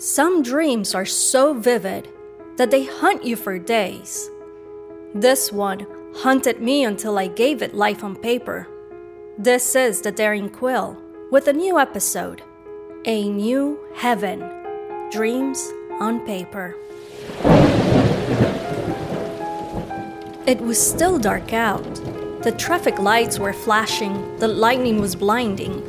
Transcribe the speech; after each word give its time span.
Some 0.00 0.42
dreams 0.42 0.94
are 0.94 1.04
so 1.04 1.52
vivid 1.52 2.08
that 2.56 2.70
they 2.70 2.86
hunt 2.86 3.22
you 3.22 3.36
for 3.36 3.58
days. 3.58 4.30
This 5.14 5.52
one 5.52 5.86
hunted 6.14 6.58
me 6.58 6.84
until 6.84 7.18
I 7.18 7.26
gave 7.26 7.60
it 7.60 7.74
life 7.74 8.02
on 8.02 8.16
paper. 8.16 8.66
This 9.36 9.74
is 9.74 10.00
The 10.00 10.10
Daring 10.10 10.48
Quill 10.48 10.96
with 11.30 11.48
a 11.48 11.52
new 11.52 11.78
episode 11.78 12.40
A 13.04 13.28
New 13.28 13.78
Heaven 13.94 14.40
Dreams 15.10 15.70
on 16.00 16.24
Paper. 16.24 16.74
It 20.46 20.62
was 20.62 20.80
still 20.80 21.18
dark 21.18 21.52
out. 21.52 21.84
The 22.42 22.54
traffic 22.56 22.98
lights 22.98 23.38
were 23.38 23.52
flashing, 23.52 24.38
the 24.38 24.48
lightning 24.48 24.98
was 24.98 25.14
blinding, 25.14 25.82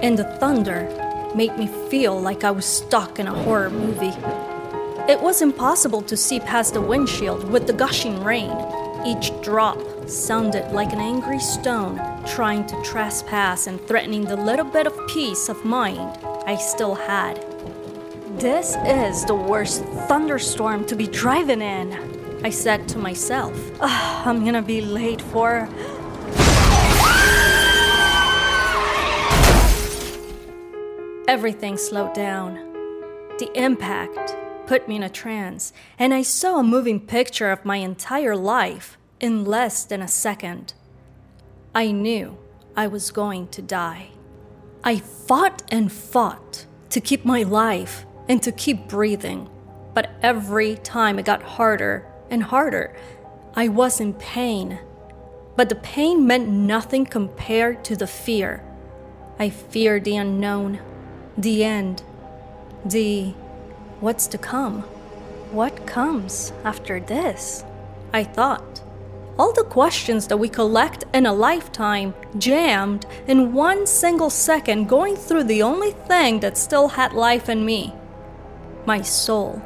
and 0.00 0.16
the 0.16 0.36
thunder 0.38 1.07
made 1.34 1.56
me 1.56 1.66
feel 1.90 2.20
like 2.20 2.44
I 2.44 2.50
was 2.50 2.64
stuck 2.64 3.18
in 3.18 3.26
a 3.26 3.42
horror 3.42 3.70
movie. 3.70 4.14
It 5.08 5.20
was 5.20 5.42
impossible 5.42 6.02
to 6.02 6.16
see 6.16 6.40
past 6.40 6.74
the 6.74 6.80
windshield 6.80 7.44
with 7.50 7.66
the 7.66 7.72
gushing 7.72 8.22
rain. 8.22 8.52
Each 9.06 9.30
drop 9.42 9.78
sounded 10.08 10.72
like 10.72 10.92
an 10.92 11.00
angry 11.00 11.38
stone 11.38 11.96
trying 12.26 12.66
to 12.66 12.82
trespass 12.82 13.66
and 13.66 13.80
threatening 13.86 14.24
the 14.24 14.36
little 14.36 14.64
bit 14.64 14.86
of 14.86 15.06
peace 15.08 15.48
of 15.48 15.64
mind 15.64 16.18
I 16.46 16.56
still 16.56 16.94
had. 16.94 17.36
This 18.38 18.76
is 18.86 19.24
the 19.24 19.34
worst 19.34 19.82
thunderstorm 20.08 20.84
to 20.86 20.96
be 20.96 21.06
driving 21.06 21.62
in, 21.62 21.92
I 22.44 22.50
said 22.50 22.88
to 22.88 22.98
myself. 22.98 23.54
I'm 23.80 24.44
gonna 24.44 24.62
be 24.62 24.80
late 24.80 25.20
for. 25.20 25.68
Everything 31.28 31.76
slowed 31.76 32.14
down. 32.14 32.54
The 33.38 33.50
impact 33.54 34.34
put 34.66 34.88
me 34.88 34.96
in 34.96 35.02
a 35.02 35.10
trance, 35.10 35.74
and 35.98 36.14
I 36.14 36.22
saw 36.22 36.58
a 36.58 36.64
moving 36.64 37.00
picture 37.00 37.50
of 37.50 37.66
my 37.66 37.76
entire 37.76 38.34
life 38.34 38.96
in 39.20 39.44
less 39.44 39.84
than 39.84 40.00
a 40.00 40.08
second. 40.08 40.72
I 41.74 41.92
knew 41.92 42.38
I 42.74 42.86
was 42.86 43.10
going 43.10 43.48
to 43.48 43.60
die. 43.60 44.08
I 44.82 45.00
fought 45.00 45.62
and 45.70 45.92
fought 45.92 46.64
to 46.88 46.98
keep 46.98 47.26
my 47.26 47.42
life 47.42 48.06
and 48.26 48.42
to 48.42 48.50
keep 48.50 48.88
breathing, 48.88 49.50
but 49.92 50.08
every 50.22 50.76
time 50.76 51.18
it 51.18 51.26
got 51.26 51.42
harder 51.42 52.10
and 52.30 52.42
harder. 52.42 52.96
I 53.54 53.68
was 53.68 54.00
in 54.00 54.14
pain, 54.14 54.78
but 55.56 55.68
the 55.68 55.74
pain 55.74 56.26
meant 56.26 56.48
nothing 56.48 57.04
compared 57.04 57.84
to 57.84 57.96
the 57.96 58.06
fear. 58.06 58.64
I 59.38 59.50
feared 59.50 60.04
the 60.04 60.16
unknown 60.16 60.80
the 61.38 61.62
end, 61.62 62.02
the 62.84 63.32
what's 64.00 64.26
to 64.26 64.38
come. 64.38 64.82
What 65.52 65.86
comes 65.86 66.52
after 66.64 67.00
this? 67.00 67.64
I 68.12 68.24
thought. 68.24 68.82
All 69.38 69.52
the 69.52 69.62
questions 69.62 70.26
that 70.26 70.36
we 70.36 70.48
collect 70.48 71.04
in 71.14 71.24
a 71.24 71.32
lifetime 71.32 72.12
jammed 72.38 73.06
in 73.28 73.52
one 73.52 73.86
single 73.86 74.30
second, 74.30 74.88
going 74.88 75.14
through 75.14 75.44
the 75.44 75.62
only 75.62 75.92
thing 75.92 76.40
that 76.40 76.58
still 76.58 76.88
had 76.88 77.12
life 77.12 77.48
in 77.48 77.64
me 77.64 77.94
my 78.84 79.02
soul. 79.02 79.62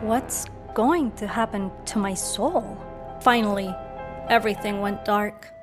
What's 0.00 0.46
going 0.74 1.12
to 1.12 1.26
happen 1.28 1.70
to 1.86 1.98
my 1.98 2.12
soul? 2.12 2.76
Finally, 3.22 3.72
everything 4.28 4.80
went 4.80 5.04
dark. 5.04 5.53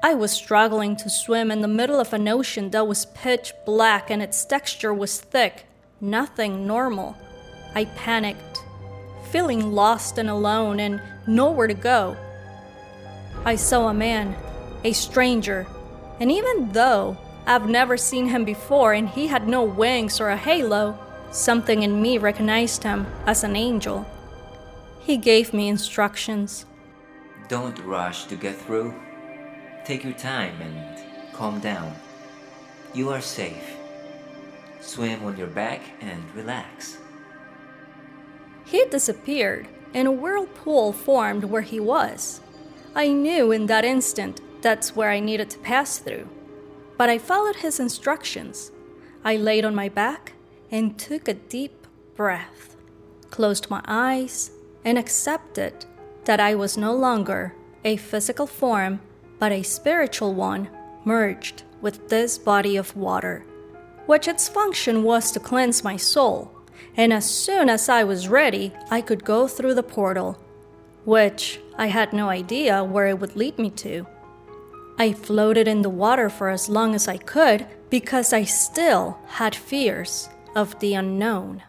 I 0.00 0.14
was 0.14 0.30
struggling 0.30 0.94
to 0.96 1.10
swim 1.10 1.50
in 1.50 1.60
the 1.60 1.66
middle 1.66 1.98
of 1.98 2.12
an 2.12 2.28
ocean 2.28 2.70
that 2.70 2.86
was 2.86 3.06
pitch 3.06 3.52
black 3.66 4.10
and 4.10 4.22
its 4.22 4.44
texture 4.44 4.94
was 4.94 5.20
thick, 5.20 5.66
nothing 6.00 6.68
normal. 6.68 7.16
I 7.74 7.86
panicked, 7.86 8.62
feeling 9.32 9.72
lost 9.72 10.16
and 10.18 10.30
alone 10.30 10.78
and 10.78 11.02
nowhere 11.26 11.66
to 11.66 11.74
go. 11.74 12.16
I 13.44 13.56
saw 13.56 13.88
a 13.88 13.94
man, 13.94 14.36
a 14.84 14.92
stranger, 14.92 15.66
and 16.20 16.30
even 16.30 16.70
though 16.70 17.16
I've 17.44 17.68
never 17.68 17.96
seen 17.96 18.28
him 18.28 18.44
before 18.44 18.92
and 18.92 19.08
he 19.08 19.26
had 19.26 19.48
no 19.48 19.64
wings 19.64 20.20
or 20.20 20.28
a 20.28 20.36
halo, 20.36 20.96
something 21.32 21.82
in 21.82 22.00
me 22.00 22.18
recognized 22.18 22.84
him 22.84 23.04
as 23.26 23.42
an 23.42 23.56
angel. 23.56 24.06
He 25.00 25.16
gave 25.16 25.52
me 25.52 25.68
instructions. 25.68 26.66
Don't 27.48 27.78
rush 27.80 28.26
to 28.26 28.36
get 28.36 28.54
through. 28.54 28.94
Take 29.88 30.04
your 30.04 30.12
time 30.12 30.60
and 30.60 31.32
calm 31.32 31.60
down. 31.60 31.94
You 32.92 33.08
are 33.08 33.22
safe. 33.22 33.74
Swim 34.80 35.24
on 35.24 35.38
your 35.38 35.46
back 35.46 35.80
and 36.02 36.22
relax. 36.34 36.98
He 38.66 38.84
disappeared, 38.84 39.66
and 39.94 40.06
a 40.06 40.12
whirlpool 40.12 40.92
formed 40.92 41.44
where 41.44 41.62
he 41.62 41.80
was. 41.80 42.42
I 42.94 43.08
knew 43.08 43.50
in 43.50 43.64
that 43.68 43.86
instant 43.86 44.42
that's 44.60 44.94
where 44.94 45.08
I 45.08 45.20
needed 45.20 45.48
to 45.52 45.58
pass 45.60 45.96
through. 45.96 46.28
But 46.98 47.08
I 47.08 47.16
followed 47.16 47.56
his 47.56 47.80
instructions. 47.80 48.70
I 49.24 49.36
laid 49.36 49.64
on 49.64 49.74
my 49.74 49.88
back 49.88 50.34
and 50.70 50.98
took 50.98 51.28
a 51.28 51.32
deep 51.32 51.86
breath, 52.14 52.76
closed 53.30 53.70
my 53.70 53.82
eyes, 53.88 54.50
and 54.84 54.98
accepted 54.98 55.86
that 56.26 56.40
I 56.40 56.54
was 56.54 56.76
no 56.76 56.94
longer 56.94 57.54
a 57.86 57.96
physical 57.96 58.46
form 58.46 59.00
but 59.38 59.52
a 59.52 59.62
spiritual 59.62 60.34
one 60.34 60.68
merged 61.04 61.62
with 61.80 62.08
this 62.08 62.38
body 62.38 62.76
of 62.76 62.96
water, 62.96 63.44
which 64.06 64.28
its 64.28 64.48
function 64.48 65.02
was 65.02 65.30
to 65.32 65.40
cleanse 65.40 65.84
my 65.84 65.96
soul. 65.96 66.50
And 66.96 67.12
as 67.12 67.28
soon 67.28 67.68
as 67.68 67.88
I 67.88 68.04
was 68.04 68.28
ready, 68.28 68.72
I 68.90 69.00
could 69.00 69.24
go 69.24 69.46
through 69.46 69.74
the 69.74 69.82
portal, 69.82 70.38
which 71.04 71.60
I 71.76 71.86
had 71.86 72.12
no 72.12 72.28
idea 72.28 72.82
where 72.82 73.06
it 73.06 73.20
would 73.20 73.36
lead 73.36 73.58
me 73.58 73.70
to. 73.70 74.06
I 74.98 75.12
floated 75.12 75.68
in 75.68 75.82
the 75.82 75.90
water 75.90 76.28
for 76.28 76.48
as 76.48 76.68
long 76.68 76.94
as 76.94 77.06
I 77.06 77.18
could 77.18 77.66
because 77.88 78.32
I 78.32 78.42
still 78.42 79.18
had 79.26 79.54
fears 79.54 80.28
of 80.56 80.78
the 80.80 80.94
unknown. 80.94 81.62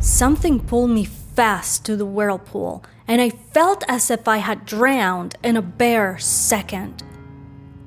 Something 0.00 0.58
pulled 0.58 0.90
me 0.90 1.04
fast 1.38 1.84
to 1.84 1.94
the 1.94 2.04
whirlpool, 2.04 2.82
and 3.06 3.20
I 3.20 3.30
felt 3.30 3.84
as 3.86 4.10
if 4.10 4.26
I 4.26 4.38
had 4.38 4.66
drowned 4.66 5.36
in 5.40 5.56
a 5.56 5.62
bare 5.62 6.18
second. 6.18 7.04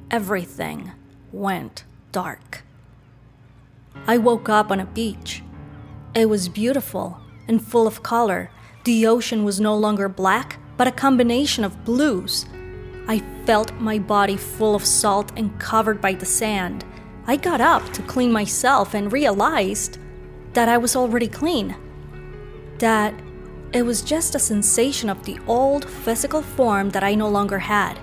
Everything 0.10 0.94
went 1.34 1.84
dark. 2.14 2.64
I 4.08 4.18
woke 4.20 4.48
up 4.48 4.72
on 4.72 4.80
a 4.80 4.86
beach. 4.86 5.44
It 6.16 6.30
was 6.30 6.48
beautiful 6.48 7.20
and 7.50 7.62
full 7.62 7.88
of 7.88 8.02
color. 8.02 8.50
The 8.86 9.06
ocean 9.06 9.44
was 9.44 9.60
no 9.60 9.76
longer 9.76 10.08
black, 10.08 10.58
but 10.78 10.88
a 10.88 10.92
combination 11.06 11.66
of 11.66 11.84
blues. 11.84 12.46
I 13.10 13.20
felt 13.46 13.74
my 13.74 14.00
body 14.00 14.38
full 14.38 14.76
of 14.76 14.86
salt 14.86 15.34
and 15.36 15.60
covered 15.60 16.00
by 16.00 16.14
the 16.14 16.26
sand. 16.26 16.86
I 17.28 17.36
got 17.36 17.60
up 17.60 17.92
to 17.92 18.02
clean 18.04 18.32
myself 18.32 18.94
and 18.94 19.12
realized 19.12 19.98
that 20.54 20.70
I 20.70 20.78
was 20.78 20.96
already 20.96 21.28
clean. 21.28 21.76
That 22.78 23.14
it 23.74 23.84
was 23.84 24.02
just 24.02 24.36
a 24.36 24.40
sensation 24.40 25.10
of 25.10 25.24
the 25.24 25.40
old 25.48 25.86
physical 25.90 26.42
form 26.42 26.90
that 26.90 27.04
I 27.04 27.16
no 27.16 27.30
longer 27.30 27.60
had. 27.60 27.98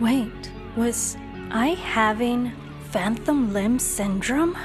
Wait, 0.00 0.50
was 0.76 1.16
I 1.50 1.68
having 1.68 2.52
phantom 2.90 3.52
limb 3.52 3.78
syndrome? 3.78 4.56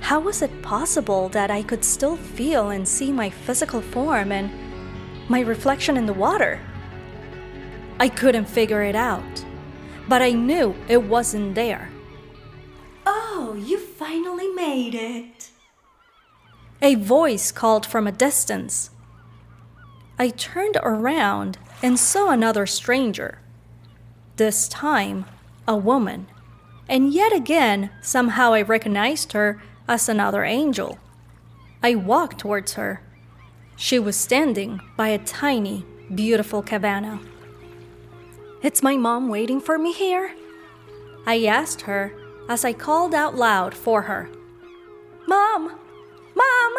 How 0.00 0.18
was 0.18 0.42
it 0.42 0.62
possible 0.62 1.28
that 1.28 1.50
I 1.50 1.62
could 1.62 1.84
still 1.84 2.16
feel 2.16 2.70
and 2.70 2.88
see 2.88 3.12
my 3.12 3.30
physical 3.30 3.80
form 3.80 4.32
and 4.32 4.50
my 5.28 5.40
reflection 5.40 5.96
in 5.96 6.06
the 6.06 6.12
water? 6.12 6.58
I 8.00 8.08
couldn't 8.08 8.48
figure 8.48 8.82
it 8.82 8.96
out, 8.96 9.44
but 10.08 10.22
I 10.22 10.32
knew 10.32 10.74
it 10.88 11.02
wasn't 11.02 11.54
there. 11.54 11.90
Oh, 13.06 13.54
you 13.56 13.78
finally 13.78 14.48
made 14.48 14.94
it! 14.94 15.50
A 16.82 16.94
voice 16.96 17.52
called 17.52 17.86
from 17.86 18.06
a 18.06 18.12
distance. 18.12 18.90
I 20.20 20.28
turned 20.28 20.76
around 20.82 21.56
and 21.82 21.98
saw 21.98 22.28
another 22.28 22.66
stranger. 22.66 23.38
This 24.36 24.68
time, 24.68 25.24
a 25.66 25.74
woman. 25.74 26.26
And 26.90 27.10
yet 27.10 27.34
again, 27.34 27.88
somehow 28.02 28.52
I 28.52 28.60
recognized 28.60 29.32
her 29.32 29.62
as 29.88 30.10
another 30.10 30.44
angel. 30.44 30.98
I 31.82 31.94
walked 31.94 32.38
towards 32.38 32.74
her. 32.74 33.00
She 33.76 33.98
was 33.98 34.14
standing 34.14 34.82
by 34.94 35.08
a 35.08 35.16
tiny, 35.24 35.86
beautiful 36.14 36.60
cabana. 36.60 37.20
It's 38.62 38.82
my 38.82 38.98
mom 38.98 39.30
waiting 39.30 39.58
for 39.58 39.78
me 39.78 39.94
here? 39.94 40.34
I 41.26 41.46
asked 41.46 41.80
her 41.82 42.12
as 42.46 42.62
I 42.62 42.74
called 42.74 43.14
out 43.14 43.36
loud 43.36 43.72
for 43.72 44.02
her. 44.02 44.28
Mom! 45.26 45.78
Mom! 46.34 46.72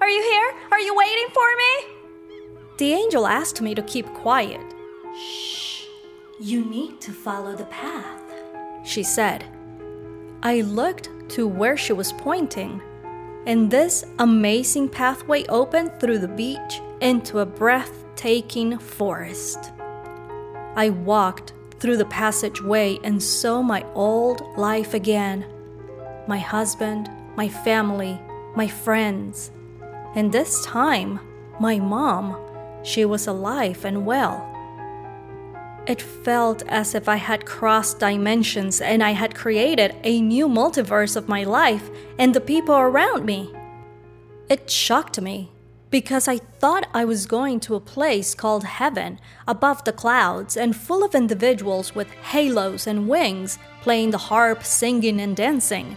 Are 0.00 0.08
you 0.08 0.22
here? 0.22 0.54
Are 0.70 0.80
you 0.80 0.94
waiting 0.94 1.26
for 1.34 1.56
me? 1.56 2.01
The 2.82 2.94
angel 2.94 3.28
asked 3.28 3.62
me 3.62 3.76
to 3.76 3.82
keep 3.82 4.12
quiet. 4.12 4.74
Shh, 5.16 5.84
you 6.40 6.64
need 6.64 7.00
to 7.02 7.12
follow 7.12 7.54
the 7.54 7.66
path, 7.66 8.20
she 8.84 9.04
said. 9.04 9.44
I 10.42 10.62
looked 10.62 11.08
to 11.28 11.46
where 11.46 11.76
she 11.76 11.92
was 11.92 12.12
pointing, 12.14 12.82
and 13.46 13.70
this 13.70 14.04
amazing 14.18 14.88
pathway 14.88 15.44
opened 15.46 15.92
through 16.00 16.18
the 16.18 16.26
beach 16.26 16.80
into 17.00 17.38
a 17.38 17.46
breathtaking 17.46 18.78
forest. 18.78 19.70
I 20.74 20.90
walked 20.90 21.52
through 21.78 21.98
the 21.98 22.06
passageway 22.06 22.98
and 23.04 23.22
saw 23.22 23.62
my 23.62 23.86
old 23.94 24.42
life 24.58 24.92
again 24.92 25.46
my 26.26 26.40
husband, 26.40 27.08
my 27.36 27.48
family, 27.48 28.20
my 28.56 28.66
friends. 28.66 29.52
And 30.16 30.32
this 30.32 30.66
time, 30.66 31.20
my 31.60 31.78
mom, 31.78 32.41
she 32.82 33.04
was 33.04 33.26
alive 33.26 33.84
and 33.84 34.04
well. 34.06 34.48
It 35.86 36.00
felt 36.00 36.62
as 36.68 36.94
if 36.94 37.08
I 37.08 37.16
had 37.16 37.44
crossed 37.44 37.98
dimensions 37.98 38.80
and 38.80 39.02
I 39.02 39.10
had 39.10 39.34
created 39.34 39.96
a 40.04 40.20
new 40.20 40.48
multiverse 40.48 41.16
of 41.16 41.28
my 41.28 41.42
life 41.42 41.90
and 42.18 42.34
the 42.34 42.40
people 42.40 42.76
around 42.76 43.24
me. 43.24 43.52
It 44.48 44.70
shocked 44.70 45.20
me 45.20 45.50
because 45.90 46.28
I 46.28 46.38
thought 46.38 46.88
I 46.94 47.04
was 47.04 47.26
going 47.26 47.60
to 47.60 47.74
a 47.74 47.80
place 47.80 48.34
called 48.34 48.64
heaven 48.64 49.20
above 49.46 49.84
the 49.84 49.92
clouds 49.92 50.56
and 50.56 50.74
full 50.74 51.04
of 51.04 51.14
individuals 51.14 51.94
with 51.94 52.10
halos 52.10 52.86
and 52.86 53.08
wings 53.08 53.58
playing 53.82 54.10
the 54.10 54.18
harp, 54.18 54.64
singing, 54.64 55.20
and 55.20 55.36
dancing. 55.36 55.96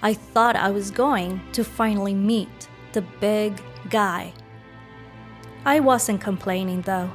I 0.00 0.14
thought 0.14 0.56
I 0.56 0.70
was 0.70 0.90
going 0.90 1.40
to 1.52 1.62
finally 1.64 2.14
meet 2.14 2.68
the 2.92 3.02
big 3.02 3.60
guy. 3.90 4.32
I 5.64 5.78
wasn't 5.78 6.20
complaining 6.20 6.82
though. 6.82 7.10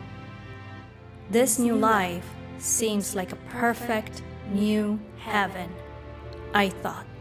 This 1.30 1.60
new 1.60 1.76
life 1.76 2.26
seems 2.60 3.14
like 3.14 3.34
a 3.34 3.38
perfect 3.50 4.24
new 4.50 5.00
heaven, 5.18 5.70
I 6.54 6.70
thought. 6.70 7.17